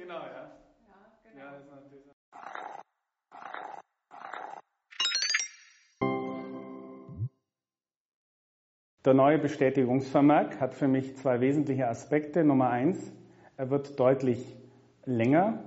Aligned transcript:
Genau, 0.00 0.14
ja. 0.14 0.50
Ja, 0.88 0.96
genau. 1.30 1.44
Ja, 1.44 1.50
das 1.52 1.60
ist 1.62 1.70
natürlich 1.70 2.04
so. 2.04 2.12
Der 9.04 9.14
neue 9.14 9.38
Bestätigungsvermerk 9.38 10.58
hat 10.58 10.74
für 10.74 10.88
mich 10.88 11.16
zwei 11.18 11.42
wesentliche 11.42 11.86
Aspekte. 11.86 12.44
Nummer 12.44 12.70
eins, 12.70 13.12
er 13.58 13.68
wird 13.68 14.00
deutlich 14.00 14.56
länger, 15.04 15.62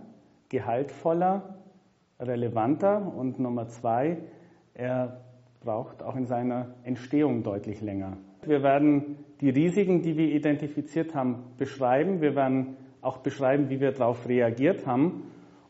gehaltvoller, 0.50 1.60
relevanter 2.20 3.14
und 3.16 3.38
Nummer 3.38 3.68
zwei, 3.68 4.18
er 4.74 5.22
braucht 5.60 6.02
auch 6.02 6.16
in 6.16 6.26
seiner 6.26 6.74
Entstehung 6.84 7.44
deutlich 7.44 7.82
länger. 7.82 8.18
Wir 8.42 8.64
werden 8.64 9.24
die 9.42 9.52
Risiken, 9.52 10.02
die 10.02 10.18
wir 10.18 10.30
identifiziert 10.34 11.14
haben, 11.14 11.54
beschreiben. 11.58 12.20
Wir 12.20 12.36
werden 12.36 12.78
auch 13.04 13.18
beschreiben, 13.18 13.70
wie 13.70 13.80
wir 13.80 13.92
darauf 13.92 14.28
reagiert 14.28 14.88
haben 14.88 15.24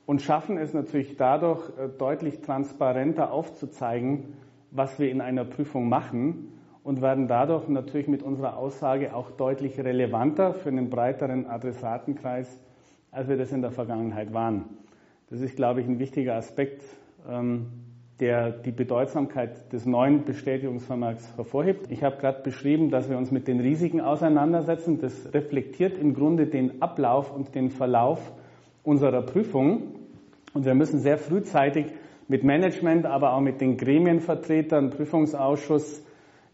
und 0.05 0.21
schaffen 0.21 0.57
es 0.57 0.73
natürlich 0.73 1.17
dadurch 1.17 1.69
äh, 1.77 1.89
deutlich 1.97 2.41
transparenter 2.41 3.31
aufzuzeigen, 3.31 4.35
was 4.71 4.99
wir 4.99 5.09
in 5.09 5.21
einer 5.21 5.45
Prüfung 5.45 5.89
machen 5.89 6.53
und 6.83 7.01
werden 7.01 7.27
dadurch 7.27 7.67
natürlich 7.67 8.07
mit 8.07 8.23
unserer 8.23 8.57
Aussage 8.57 9.15
auch 9.15 9.31
deutlich 9.31 9.79
relevanter 9.79 10.53
für 10.53 10.69
einen 10.69 10.89
breiteren 10.89 11.45
Adressatenkreis, 11.47 12.59
als 13.11 13.27
wir 13.29 13.37
das 13.37 13.51
in 13.51 13.61
der 13.61 13.71
Vergangenheit 13.71 14.33
waren. 14.33 14.65
Das 15.29 15.39
ist, 15.39 15.55
glaube 15.55 15.81
ich, 15.81 15.87
ein 15.87 15.99
wichtiger 15.99 16.35
Aspekt, 16.35 16.83
ähm, 17.29 17.67
der 18.23 18.51
die 18.51 18.71
Bedeutsamkeit 18.71 19.73
des 19.73 19.85
neuen 19.85 20.23
Bestätigungsvermerks 20.23 21.35
hervorhebt. 21.35 21.91
Ich 21.91 22.05
habe 22.05 22.15
gerade 22.15 22.41
beschrieben, 22.41 22.89
dass 22.89 23.09
wir 23.09 23.17
uns 23.17 23.31
mit 23.31 23.49
den 23.49 23.59
Risiken 23.59 23.99
auseinandersetzen. 23.99 24.97
Das 25.01 25.33
reflektiert 25.33 25.97
im 25.97 26.13
Grunde 26.13 26.47
den 26.47 26.81
Ablauf 26.81 27.35
und 27.35 27.53
den 27.53 27.69
Verlauf 27.69 28.31
unserer 28.81 29.23
Prüfung. 29.23 29.95
Und 30.53 30.63
wir 30.63 30.73
müssen 30.73 30.99
sehr 30.99 31.17
frühzeitig 31.17 31.87
mit 32.29 32.45
Management, 32.45 33.05
aber 33.05 33.33
auch 33.33 33.41
mit 33.41 33.59
den 33.59 33.75
Gremienvertretern, 33.75 34.91
Prüfungsausschuss, 34.91 36.01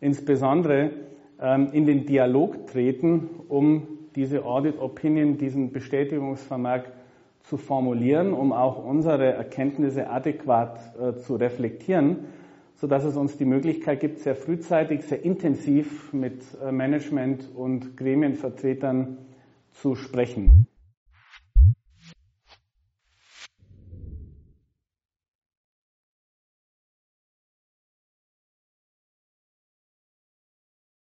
insbesondere 0.01 0.89
ähm, 1.39 1.69
in 1.71 1.85
den 1.85 2.07
Dialog 2.07 2.65
treten, 2.65 3.29
um 3.47 3.87
diese 4.15 4.43
Audit 4.43 4.79
Opinion, 4.79 5.37
diesen 5.37 5.71
Bestätigungsvermerk 5.71 6.91
zu 7.43 7.57
formulieren, 7.57 8.33
um 8.33 8.53
auch 8.53 8.83
unsere 8.83 9.33
Erkenntnisse 9.33 10.09
adäquat 10.09 10.79
äh, 10.99 11.15
zu 11.17 11.35
reflektieren, 11.35 12.25
sodass 12.75 13.03
es 13.03 13.17
uns 13.17 13.37
die 13.37 13.45
Möglichkeit 13.45 13.99
gibt, 13.99 14.19
sehr 14.19 14.35
frühzeitig, 14.35 15.03
sehr 15.03 15.23
intensiv 15.23 16.13
mit 16.13 16.43
äh, 16.63 16.71
Management 16.71 17.49
und 17.55 17.97
Gremienvertretern 17.97 19.17
zu 19.71 19.95
sprechen. 19.95 20.67